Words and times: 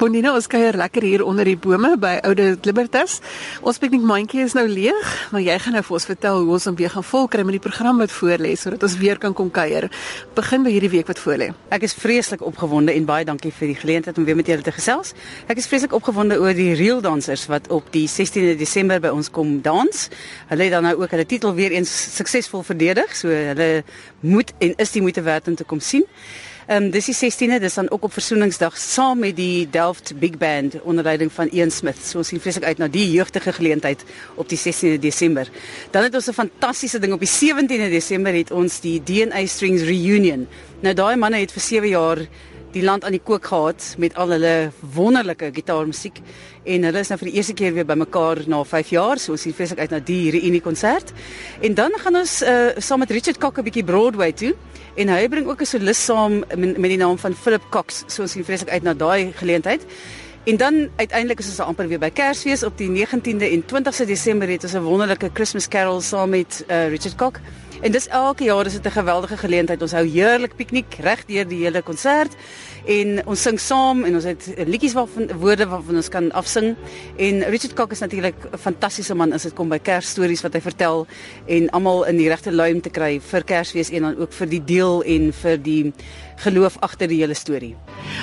Bondina, 0.00 0.30
ons 0.32 0.46
kuier 0.48 0.78
lekker 0.80 1.04
hier 1.04 1.20
onder 1.28 1.44
die 1.44 1.58
bome 1.60 1.90
by 2.00 2.14
Oude 2.24 2.54
Libertas. 2.64 3.18
Ons 3.60 3.76
piknikmandjie 3.82 4.46
is 4.46 4.54
nou 4.56 4.62
leeg, 4.64 5.08
maar 5.28 5.42
jy 5.44 5.58
gaan 5.60 5.74
nou 5.76 5.82
vir 5.84 5.96
ons 5.98 6.06
vertel 6.08 6.38
hoe 6.38 6.54
ons 6.56 6.66
hom 6.70 6.76
weer 6.78 6.88
gaan 6.94 7.04
volkry 7.04 7.42
met 7.44 7.58
die 7.58 7.60
program 7.60 8.00
wat 8.00 8.14
voorlê 8.16 8.54
sodat 8.56 8.86
ons 8.88 8.94
weer 8.96 9.18
kan 9.20 9.34
kom 9.36 9.50
kuier. 9.52 9.90
Begin 10.38 10.64
by 10.64 10.72
hierdie 10.72 10.88
week 10.94 11.10
wat 11.12 11.20
voorlê. 11.20 11.50
Ek 11.76 11.84
is 11.84 11.92
vreeslik 11.92 12.40
opgewonde 12.48 12.94
en 12.96 13.08
baie 13.10 13.26
dankie 13.28 13.52
vir 13.52 13.74
die 13.74 13.76
geleentheid 13.76 14.16
om 14.16 14.24
weer 14.24 14.38
met 14.40 14.48
julle 14.48 14.64
te 14.64 14.72
gesels. 14.72 15.12
Ek 15.52 15.60
is 15.60 15.68
vreeslik 15.68 15.92
opgewonde 15.98 16.40
oor 16.40 16.56
die 16.56 16.72
reel 16.80 17.04
dansers 17.04 17.44
wat 17.52 17.68
op 17.68 17.90
die 17.92 18.06
16de 18.08 18.54
Desember 18.56 19.04
by 19.04 19.12
ons 19.12 19.28
kom 19.28 19.58
dans. 19.60 20.06
Hulle 20.48 20.70
het 20.70 20.78
dan 20.78 20.88
nou 20.88 20.94
ook 21.02 21.12
hulle 21.12 21.28
titel 21.28 21.52
weer 21.60 21.76
eens 21.76 21.92
suksesvol 22.16 22.64
verdedig, 22.64 23.12
so 23.12 23.28
hulle 23.28 23.68
moet 24.24 24.56
en 24.64 24.72
is 24.80 24.96
die 24.96 25.04
moeite 25.04 25.28
werd 25.28 25.52
om 25.52 25.60
te 25.60 25.68
kom 25.68 25.84
sien. 25.84 26.08
Ehm 26.70 26.84
um, 26.84 26.90
dis 26.94 27.08
die 27.10 27.14
16de, 27.18 27.56
dis 27.58 27.74
dan 27.74 27.88
ook 27.90 28.04
op 28.06 28.12
Versoeningsdag 28.12 28.76
saam 28.78 29.18
met 29.18 29.34
die 29.36 29.66
Delft 29.70 30.12
Big 30.18 30.36
Band 30.38 30.76
onder 30.82 31.04
leiding 31.04 31.32
van 31.32 31.48
Ian 31.50 31.70
Smith. 31.70 31.98
So 31.98 32.20
ons 32.22 32.28
sien 32.30 32.38
vreeslik 32.40 32.64
uit 32.64 32.78
na 32.78 32.86
die 32.88 33.08
jeugtige 33.10 33.52
geleentheid 33.52 34.04
op 34.38 34.48
die 34.48 34.58
16de 34.58 35.00
Desember. 35.02 35.50
Dan 35.90 36.02
het 36.06 36.14
ons 36.14 36.28
'n 36.28 36.32
fantastiese 36.32 36.98
ding 36.98 37.12
op 37.12 37.18
die 37.18 37.28
17de 37.28 37.90
Desember 37.90 38.34
het 38.34 38.50
ons 38.50 38.80
die 38.80 39.02
DNA 39.02 39.46
Strings 39.46 39.82
reunion. 39.82 40.46
Nou 40.80 40.94
daai 40.94 41.16
manne 41.16 41.40
het 41.40 41.52
vir 41.52 41.62
7 41.62 41.88
jaar 41.88 42.18
die 42.72 42.82
land 42.82 43.04
aan 43.04 43.14
die 43.16 43.22
kook 43.22 43.46
gehad 43.50 43.94
met 43.98 44.14
al 44.14 44.30
hulle 44.34 44.70
wonderlike 44.94 45.50
gitaarmusiek. 45.54 46.20
En 46.64 46.86
hulle 46.86 47.02
is 47.02 47.08
nou 47.10 47.18
vir 47.18 47.30
die 47.30 47.36
eerste 47.36 47.54
keer 47.58 47.74
weer 47.74 47.86
bymekaar 47.88 48.44
na 48.46 48.62
5 48.64 48.92
jaar 48.94 49.18
so 49.18 49.32
ons 49.32 49.42
sien 49.46 49.54
vreeslik 49.56 49.80
uit 49.80 49.90
na 49.90 49.98
die 49.98 50.30
reunie 50.30 50.60
konsert 50.60 51.12
en 51.60 51.74
dan 51.74 51.94
gaan 51.98 52.20
ons 52.20 52.42
uh, 52.42 52.70
saam 52.78 53.02
met 53.02 53.10
Richard 53.10 53.38
Cock 53.38 53.58
'n 53.58 53.64
bietjie 53.64 53.84
Broadway 53.84 54.32
toe. 54.32 54.54
En 54.96 55.08
hy 55.08 55.28
bring 55.28 55.46
ook 55.46 55.60
'n 55.60 55.66
solis 55.66 56.04
saam 56.04 56.44
met, 56.56 56.78
met 56.78 56.90
die 56.90 56.98
naam 56.98 57.18
van 57.18 57.34
Philip 57.34 57.62
Cox 57.70 58.04
so 58.06 58.22
ons 58.22 58.32
sien 58.32 58.44
vreeslik 58.44 58.70
uit 58.70 58.82
na 58.82 58.94
daai 58.94 59.32
geleentheid. 59.32 59.86
En 60.44 60.56
dan 60.56 60.88
uiteindelik 60.96 61.38
is 61.38 61.48
ons 61.48 61.60
amper 61.60 61.88
weer 61.88 61.98
by 61.98 62.10
Kersfees 62.10 62.62
op 62.62 62.78
die 62.78 62.88
19de 62.88 63.50
en 63.50 63.62
20ste 63.62 64.06
Desember 64.06 64.48
het 64.48 64.64
ons 64.64 64.72
'n 64.72 64.82
wonderlike 64.82 65.30
Christmas 65.32 65.68
Carol 65.68 66.00
saam 66.00 66.30
met 66.30 66.64
uh, 66.68 66.88
Richard 66.88 67.16
Cock. 67.16 67.40
En 67.80 67.92
dis 67.92 68.08
elke 68.12 68.44
jaar 68.44 68.66
is 68.66 68.72
dit 68.72 68.86
'n 68.86 68.90
geweldige 68.90 69.36
geleentheid. 69.36 69.82
Ons 69.82 69.92
hou 69.92 70.04
heerlik 70.04 70.56
piknik 70.56 70.94
reg 71.00 71.24
deur 71.24 71.48
die 71.48 71.64
hele 71.64 71.82
konsert 71.82 72.36
en 72.84 73.26
ons 73.26 73.42
sing 73.42 73.60
saam 73.60 74.04
en 74.04 74.14
ons 74.14 74.24
het 74.24 74.52
liedjies 74.66 74.92
waarvan 74.92 75.30
woorde 75.38 75.66
waarvan 75.66 75.96
ons 75.96 76.08
kan 76.08 76.32
afsing. 76.32 76.76
En 77.16 77.42
Richard 77.42 77.74
Cock 77.74 77.90
is 77.90 77.98
natuurlik 77.98 78.34
'n 78.52 78.58
fantastiese 78.58 79.14
man 79.14 79.32
as 79.32 79.42
dit 79.42 79.54
kom 79.54 79.68
by 79.68 79.78
Kersstories 79.78 80.42
wat 80.42 80.52
hy 80.52 80.60
vertel 80.60 81.06
en 81.46 81.70
almal 81.70 82.04
in 82.04 82.16
die 82.16 82.28
regte 82.28 82.52
luim 82.52 82.80
te 82.80 82.90
kry 82.90 83.20
vir 83.20 83.44
Kersfees 83.44 83.90
en 83.90 84.02
dan 84.02 84.16
ook 84.16 84.32
vir 84.32 84.48
die 84.48 84.64
deel 84.64 85.02
en 85.02 85.32
vir 85.32 85.56
die 85.62 85.92
geloof 86.36 86.76
agter 86.80 87.08
die 87.08 87.20
hele 87.20 87.34
storie. 87.34 87.76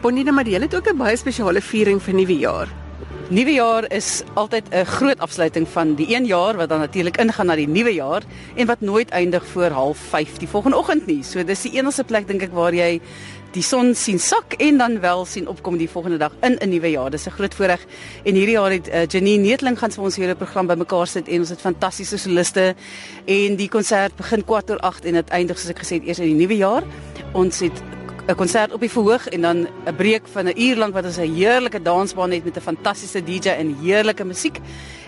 Bonita, 0.00 0.32
maar 0.32 0.46
jy 0.46 0.60
het 0.60 0.74
ook 0.74 0.88
'n 0.88 0.96
baie 0.96 1.16
spesiale 1.16 1.60
viering 1.60 2.02
vir 2.02 2.14
nuwe 2.14 2.38
jaar. 2.38 2.89
Nuwe 3.30 3.52
jaar 3.54 3.84
is 3.94 4.22
altyd 4.34 4.64
'n 4.74 4.84
groot 4.84 5.18
afsluiting 5.18 5.68
van 5.68 5.94
die 5.94 6.14
een 6.16 6.26
jaar 6.26 6.56
wat 6.56 6.68
dan 6.68 6.78
natuurlik 6.78 7.16
ingaan 7.16 7.46
na 7.46 7.54
die 7.54 7.68
nuwe 7.68 7.94
jaar 7.94 8.22
en 8.54 8.66
wat 8.66 8.80
nooit 8.80 9.10
eindig 9.10 9.46
voor 9.46 9.70
05:30 9.70 10.38
die 10.38 10.48
volgende 10.48 10.76
oggend 10.76 11.06
nie. 11.06 11.22
So 11.22 11.44
dis 11.44 11.62
die 11.62 11.72
enigste 11.72 12.04
plek 12.04 12.26
dink 12.26 12.42
ek 12.42 12.52
waar 12.52 12.74
jy 12.74 13.00
die 13.52 13.62
son 13.62 13.94
sien 13.94 14.18
sak 14.18 14.52
en 14.58 14.78
dan 14.78 15.00
wel 15.00 15.24
sien 15.24 15.48
opkom 15.48 15.76
die 15.76 15.88
volgende 15.88 16.18
dag 16.18 16.32
in 16.42 16.58
'n 16.60 16.68
nuwe 16.68 16.90
jaar. 16.90 17.10
Dis 17.10 17.26
'n 17.26 17.30
groot 17.30 17.54
voorreg. 17.54 17.86
En 18.24 18.34
hierdie 18.34 18.54
jaar 18.58 18.70
het 18.70 18.88
uh, 18.88 19.06
Janine 19.06 19.42
Neetling 19.42 19.78
gaan 19.78 19.90
vir 19.90 20.04
ons 20.04 20.16
hele 20.16 20.34
program 20.34 20.66
bymekaar 20.66 21.06
sit 21.06 21.28
en 21.28 21.38
ons 21.38 21.48
het 21.48 21.60
fantastiese 21.60 22.18
soliste 22.18 22.74
en 23.24 23.56
die 23.56 23.68
konsert 23.68 24.16
begin 24.16 24.44
kwart 24.44 24.70
oor 24.70 24.78
8 24.78 25.04
en 25.04 25.12
dit 25.12 25.28
eindig 25.28 25.58
soos 25.58 25.70
ek 25.70 25.78
gesê 25.78 25.94
het 25.94 26.06
eers 26.06 26.18
in 26.18 26.36
die 26.36 26.46
nuwe 26.46 26.56
jaar. 26.56 26.82
Ons 27.32 27.60
het 27.60 27.82
'n 28.30 28.36
konsert 28.36 28.72
op 28.72 28.80
die 28.80 28.90
verhoog 28.90 29.26
en 29.28 29.40
dan 29.40 29.58
'n 29.86 29.96
breek 29.96 30.28
van 30.28 30.46
'n 30.46 30.60
uur 30.60 30.76
lank 30.76 30.94
wat 30.94 31.04
ons 31.04 31.18
'n 31.18 31.34
heerlike 31.34 31.82
dansbaan 31.82 32.30
het 32.30 32.44
met 32.44 32.56
'n 32.56 32.60
fantastiese 32.60 33.24
DJ 33.24 33.48
en 33.48 33.76
heerlike 33.82 34.24
musiek 34.24 34.58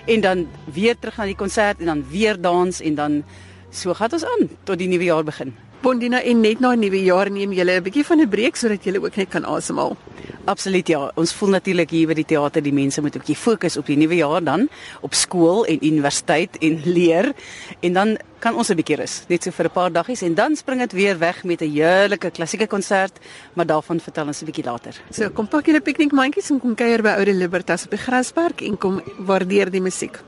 en 0.06 0.20
dan 0.20 0.48
weer 0.72 0.98
terug 0.98 1.16
na 1.16 1.24
die 1.24 1.36
konsert 1.36 1.78
en 1.78 1.86
dan 1.86 2.04
weer 2.10 2.40
dans 2.40 2.80
en 2.80 2.94
dan 2.94 3.24
so 3.70 3.94
gaan 3.94 4.12
ons 4.12 4.24
aan 4.24 4.48
tot 4.64 4.78
die 4.78 4.88
nuwe 4.88 5.04
jaar 5.04 5.24
begin. 5.24 5.54
Bondina 5.80 6.22
en 6.22 6.40
net 6.40 6.60
na 6.60 6.74
nuwe 6.74 7.02
jaar 7.02 7.30
neem 7.30 7.52
julle 7.52 7.72
'n 7.78 7.82
bietjie 7.82 8.04
van 8.04 8.20
'n 8.20 8.28
breek 8.28 8.56
sodat 8.56 8.84
julle 8.84 9.04
ook 9.04 9.16
net 9.16 9.28
kan 9.28 9.44
asemhaal. 9.44 9.96
Absoluut 10.44 10.88
ja. 10.88 11.10
Ons 11.14 11.30
voel 11.38 11.54
natuurlik 11.54 11.92
hier 11.94 12.08
by 12.10 12.16
die 12.18 12.26
teater 12.26 12.62
die 12.64 12.74
mense 12.74 13.00
moet 13.00 13.14
'n 13.14 13.22
bietjie 13.22 13.36
fokus 13.36 13.76
op 13.76 13.86
die 13.86 13.96
nuwe 13.96 14.16
jaar 14.16 14.42
dan 14.42 14.68
op 15.00 15.14
skool 15.14 15.64
en 15.64 15.78
universiteit 15.86 16.58
en 16.58 16.82
leer 16.84 17.32
en 17.80 17.92
dan 17.92 18.18
kan 18.40 18.54
ons 18.54 18.70
'n 18.70 18.74
bietjie 18.74 18.96
rus 18.96 19.22
net 19.28 19.42
so 19.44 19.50
vir 19.50 19.66
'n 19.66 19.70
paar 19.70 19.92
daggies 19.92 20.22
en 20.22 20.34
dan 20.34 20.56
spring 20.56 20.80
dit 20.80 20.92
weer 20.92 21.18
weg 21.18 21.44
met 21.44 21.62
'n 21.62 21.70
heerlike 21.70 22.30
klassieke 22.30 22.66
konsert, 22.66 23.18
maar 23.54 23.66
daarvan 23.66 24.00
vertel 24.00 24.26
ons 24.26 24.42
'n 24.42 24.46
bietjie 24.46 24.64
later. 24.64 24.94
So 25.10 25.30
kom 25.30 25.46
pak 25.46 25.66
julle 25.66 25.80
piknikmandjies 25.80 26.50
en 26.50 26.60
kom 26.60 26.74
kuier 26.74 27.02
by 27.02 27.10
Oude 27.18 27.34
Libertas 27.34 27.84
op 27.84 27.90
die 27.90 27.98
Graspark 27.98 28.60
en 28.62 28.78
kom 28.78 29.02
waardeer 29.18 29.70
die 29.70 29.80
musiek. 29.80 30.22